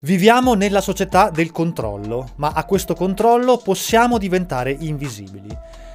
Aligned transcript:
Viviamo 0.00 0.52
nella 0.52 0.82
società 0.82 1.30
del 1.30 1.50
controllo, 1.50 2.32
ma 2.36 2.52
a 2.54 2.66
questo 2.66 2.94
controllo 2.94 3.56
possiamo 3.56 4.18
diventare 4.18 4.70
invisibili. 4.70 5.48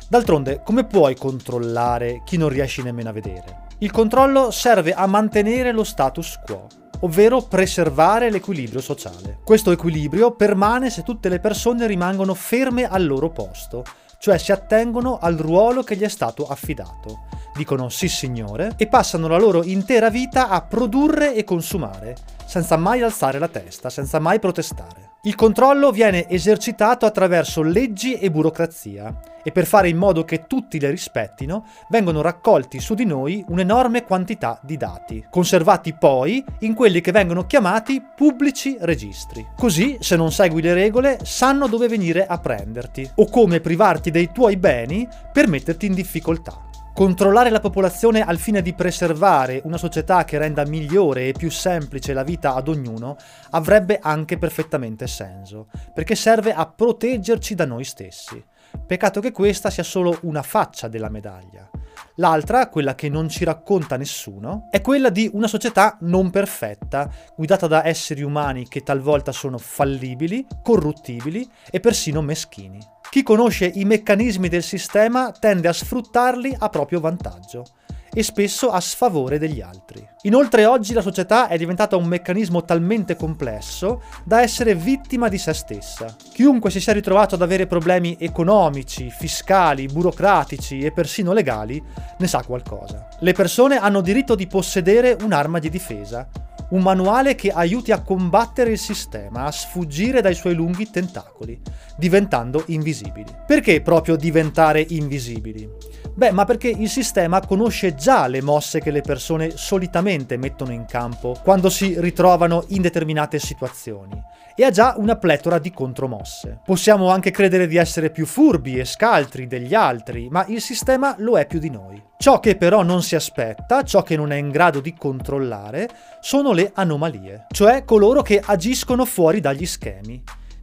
D'altronde, 0.10 0.64
come 0.66 0.86
puoi 0.86 1.16
controllare 1.16 2.24
chi 2.26 2.36
non 2.36 2.50
riesci 2.50 2.82
nemmeno 2.82 3.10
a 3.10 3.14
vedere? 3.14 3.68
Il 3.78 3.92
controllo 3.92 4.50
serve 4.50 4.92
a 4.92 5.06
mantenere 5.06 5.72
lo 5.72 5.84
status 5.84 6.40
quo, 6.44 6.66
ovvero 7.02 7.44
preservare 7.44 8.32
l'equilibrio 8.32 8.82
sociale. 8.82 9.38
Questo 9.46 9.70
equilibrio 9.70 10.32
permane 10.32 10.90
se 10.90 11.04
tutte 11.04 11.30
le 11.30 11.40
persone 11.40 11.86
rimangono 11.86 12.34
ferme 12.34 12.90
al 12.90 13.06
loro 13.06 13.30
posto, 13.30 13.86
cioè 14.18 14.40
si 14.40 14.52
attengono 14.52 15.20
al 15.20 15.36
ruolo 15.36 15.84
che 15.84 15.96
gli 15.96 16.04
è 16.04 16.10
stato 16.10 16.48
affidato. 16.48 17.26
Dicono 17.54 17.90
sì 17.90 18.08
signore 18.08 18.74
e 18.78 18.88
passano 18.88 19.28
la 19.28 19.38
loro 19.38 19.64
intera 19.64 20.10
vita 20.10 20.50
a 20.50 20.62
produrre 20.62 21.36
e 21.36 21.44
consumare, 21.44 22.16
senza 22.52 22.76
mai 22.76 23.02
alzare 23.02 23.40
la 23.40 23.48
testa, 23.48 23.90
senza 23.90 24.20
mai 24.20 24.38
protestare. 24.38 25.12
Il 25.22 25.36
controllo 25.36 25.90
viene 25.90 26.28
esercitato 26.28 27.06
attraverso 27.06 27.62
leggi 27.62 28.16
e 28.16 28.30
burocrazia 28.30 29.22
e 29.42 29.54
per 29.54 29.66
fare 29.66 29.88
in 29.88 29.96
modo 29.96 30.26
che 30.26 30.48
tutti 30.48 30.78
le 30.78 30.90
rispettino 30.90 31.64
vengono 31.88 32.20
raccolti 32.22 32.82
su 32.82 32.94
di 32.94 33.06
noi 33.06 33.42
un'enorme 33.48 34.04
quantità 34.04 34.60
di 34.64 34.76
dati, 34.76 35.26
conservati 35.30 35.94
poi 35.94 36.44
in 36.60 36.74
quelli 36.74 37.00
che 37.00 37.14
vengono 37.14 37.46
chiamati 37.46 38.04
pubblici 38.14 38.76
registri. 38.82 39.48
Così, 39.56 39.96
se 40.02 40.18
non 40.18 40.34
segui 40.34 40.62
le 40.62 40.74
regole, 40.74 41.20
sanno 41.24 41.68
dove 41.68 41.88
venire 41.88 42.26
a 42.26 42.38
prenderti 42.38 43.10
o 43.16 43.30
come 43.30 43.62
privarti 43.62 44.12
dei 44.12 44.30
tuoi 44.34 44.58
beni 44.58 45.08
per 45.32 45.48
metterti 45.48 45.86
in 45.86 45.94
difficoltà. 45.94 46.70
Controllare 46.94 47.50
la 47.50 47.62
popolazione 47.62 48.22
al 48.22 48.38
fine 48.38 48.62
di 48.62 48.74
preservare 48.74 49.62
una 49.64 49.78
società 49.78 50.26
che 50.26 50.38
renda 50.38 50.66
migliore 50.66 51.30
e 51.30 51.32
più 51.32 51.50
semplice 51.50 52.14
la 52.14 52.24
vita 52.24 52.54
ad 52.54 52.68
ognuno 52.68 53.16
avrebbe 53.52 53.98
anche 54.00 54.38
perfettamente 54.38 55.08
senso, 55.08 55.68
perché 55.94 56.16
serve 56.16 56.54
a 56.54 56.68
proteggerci 56.68 57.56
da 57.56 57.66
noi 57.66 57.86
stessi. 57.86 58.44
Peccato 58.86 59.20
che 59.22 59.32
questa 59.32 59.70
sia 59.70 59.84
solo 59.84 60.20
una 60.24 60.44
faccia 60.44 60.90
della 60.90 61.10
medaglia. 61.10 61.68
L'altra, 62.16 62.68
quella 62.68 62.94
che 62.94 63.10
non 63.10 63.30
ci 63.30 63.46
racconta 63.46 63.96
nessuno, 63.96 64.68
è 64.70 64.82
quella 64.82 65.10
di 65.10 65.30
una 65.34 65.48
società 65.48 65.98
non 66.02 66.30
perfetta, 66.30 67.10
guidata 67.36 67.68
da 67.68 67.88
esseri 67.88 68.22
umani 68.22 68.68
che 68.68 68.84
talvolta 68.84 69.32
sono 69.32 69.58
fallibili, 69.58 70.46
corruttibili 70.62 71.50
e 71.72 71.80
persino 71.80 72.22
meschini. 72.22 72.80
Chi 73.12 73.24
conosce 73.24 73.66
i 73.66 73.84
meccanismi 73.84 74.48
del 74.48 74.64
sistema 74.64 75.34
tende 75.38 75.68
a 75.68 75.74
sfruttarli 75.74 76.56
a 76.58 76.70
proprio 76.70 77.02
vantaggio 77.02 77.66
e 78.10 78.24
spesso 78.24 78.70
a 78.70 78.80
sfavore 78.80 79.38
degli 79.38 79.60
altri. 79.60 80.08
Inoltre 80.22 80.66
oggi 80.66 80.94
la 80.94 81.02
società 81.02 81.50
è 81.50 81.58
diventata 81.58 81.98
un 81.98 82.06
meccanismo 82.06 82.64
talmente 82.64 83.18
complesso 83.18 84.02
da 84.24 84.42
essere 84.42 84.76
vittima 84.76 85.28
di 85.28 85.38
se 85.38 85.52
stessa. 85.52 86.16
Chiunque 86.32 86.72
si 86.72 86.80
sia 86.80 86.94
ritrovato 86.94 87.36
ad 87.36 87.42
avere 87.42 87.68
problemi 87.68 88.16
economici, 88.18 89.10
fiscali, 89.10 89.88
burocratici 89.88 90.80
e 90.80 90.94
persino 90.94 91.34
legali 91.34 91.84
ne 92.18 92.28
sa 92.28 92.42
qualcosa. 92.46 93.10
Le 93.20 93.34
persone 93.34 93.76
hanno 93.76 94.00
diritto 94.00 94.36
di 94.36 94.48
possedere 94.48 95.18
un'arma 95.20 95.60
di 95.60 95.70
difesa, 95.70 96.30
un 96.72 96.82
manuale 96.82 97.36
che 97.36 97.50
aiuti 97.50 97.92
a 97.92 98.02
combattere 98.02 98.72
il 98.72 98.78
sistema, 98.78 99.46
a 99.46 99.52
sfuggire 99.52 100.22
dai 100.22 100.34
suoi 100.36 100.54
lunghi 100.54 100.90
tentacoli, 100.90 101.60
diventando 101.98 102.64
invisibili. 102.68 103.34
Perché 103.46 103.82
proprio 103.82 104.16
diventare 104.16 104.86
invisibili? 104.90 105.70
Beh, 106.14 106.32
ma 106.32 106.46
perché 106.46 106.68
il 106.68 106.90
sistema 106.90 107.40
conosce 107.46 107.96
già 107.96 108.28
le 108.28 108.42
mosse 108.42 108.82
che 108.82 108.92
le 108.92 109.02
persone 109.02 109.52
solitamente 109.56 110.38
mettono 110.38 110.72
in 110.72 110.86
campo 110.86 111.38
quando 111.42 111.70
si 111.70 112.00
ritrovano 112.00 112.66
in 112.70 112.82
determinate 112.82 113.40
situazioni 113.40 114.22
e 114.56 114.66
ha 114.66 114.70
già 114.70 114.96
una 114.98 115.16
pletora 115.16 115.58
di 115.58 115.72
contromosse. 115.72 116.60
Possiamo 116.64 117.10
anche 117.10 117.32
credere 117.32 117.68
di 117.68 117.78
essere 117.78 118.10
più 118.10 118.26
furbi 118.26 118.78
e 118.78 118.86
scaltri 118.86 119.48
degli 119.48 119.74
altri, 119.74 120.28
ma 120.30 120.46
il 120.48 120.62
sistema 120.62 121.16
lo 121.20 121.38
è 121.38 121.46
più 121.46 121.60
di 121.60 121.70
noi. 121.70 122.11
Ciò 122.22 122.40
che 122.40 122.56
però 122.56 122.84
non 122.84 123.02
si 123.02 123.16
aspetta, 123.16 123.82
ciò 123.82 124.04
che 124.04 124.16
non 124.16 124.32
è 124.32 124.36
in 124.36 124.52
grado 124.52 124.80
di 124.80 124.94
controllare, 124.94 125.90
sono 126.20 126.52
le 126.52 126.70
anomalie, 126.76 127.48
cioè 127.50 127.84
coloro 127.84 128.22
che 128.22 128.40
agiscono 128.46 129.06
fuori 129.06 129.40
dagli 129.40 129.66
schemi 129.66 130.22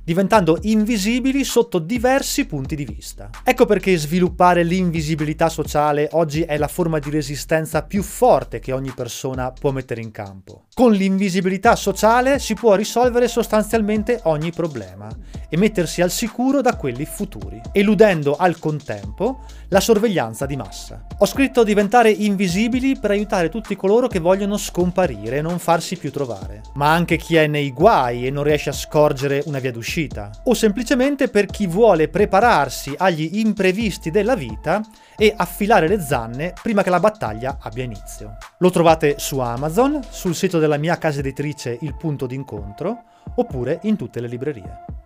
diventando 0.09 0.57
invisibili 0.63 1.45
sotto 1.45 1.79
diversi 1.79 2.47
punti 2.47 2.75
di 2.75 2.87
vista. 2.87 3.29
Ecco 3.45 3.67
perché 3.67 3.95
sviluppare 3.99 4.63
l'invisibilità 4.63 5.51
sociale 5.51 6.09
oggi 6.13 6.45
è 6.45 6.57
la 6.57 6.67
forma 6.67 6.99
di 6.99 7.11
resistenza 7.11 7.83
più 7.83 8.03
forte 8.03 8.59
che 8.59 8.73
ogni 8.73 8.91
persona 8.97 9.53
può 9.53 9.71
mettere 9.71 10.01
in 10.01 10.11
campo. 10.11 10.65
Con 10.73 10.93
l'invisibilità 10.93 11.77
sociale 11.77 12.39
si 12.39 12.55
può 12.55 12.75
risolvere 12.75 13.29
sostanzialmente 13.29 14.21
ogni 14.23 14.51
problema 14.51 15.11
e 15.47 15.59
mettersi 15.59 16.01
al 16.01 16.11
sicuro 16.11 16.63
da 16.63 16.77
quelli 16.77 17.05
futuri, 17.05 17.61
eludendo 17.73 18.35
al 18.37 18.59
contempo 18.59 19.45
la 19.69 19.81
sorveglianza 19.81 20.47
di 20.47 20.57
massa. 20.57 21.05
Ho 21.19 21.27
scritto 21.27 21.65
diventare 21.65 22.11
invisibili 22.11 22.99
per 22.99 23.11
aiutare 23.11 23.51
tutti 23.51 23.77
coloro 23.77 24.07
che 24.07 24.21
vogliono 24.21 24.57
scomparire 24.57 25.37
e 25.37 25.43
non 25.43 25.59
farsi 25.59 25.99
più 25.99 26.11
trovare, 26.11 26.63
ma 26.77 26.95
anche 26.95 27.19
chi 27.19 27.37
è 27.37 27.47
nei 27.47 27.73
guai 27.73 28.27
e 28.27 28.31
non 28.31 28.45
riesce 28.45 28.71
a 28.71 28.73
scorgere 28.73 29.43
una 29.45 29.59
via 29.59 29.71
d'uscita 29.71 29.97
uscita, 29.99 30.31
o 30.45 30.55
semplicemente 30.55 31.29
per 31.29 31.47
chi 31.47 31.67
vuole 31.67 32.09
prepararsi 32.09 32.95
agli 32.97 33.39
imprevisti 33.39 34.11
della 34.11 34.37
vita 34.37 34.81
e 35.17 35.35
affilare 35.37 35.89
le 35.89 36.01
zanne 36.01 36.53
prima 36.63 36.83
che 36.83 36.91
la 36.91 37.01
battaglia 37.01 37.59
abbia 37.61 37.85
inizio. 37.85 38.37
Lo 38.59 38.71
trovate 38.71 39.17
su 39.19 39.41
Amazon, 39.41 40.01
sul 40.09 40.37
sito 40.37 40.61
della 40.61 40.77
mia 40.77 40.97
casa 40.99 41.19
editrice 41.19 41.77
Il 41.81 41.97
Punto 41.97 42.27
d'incontro, 42.27 43.03
oppure 43.35 43.81
in 43.83 43.97
tutte 43.97 44.21
le 44.21 44.29
librerie. 44.29 44.98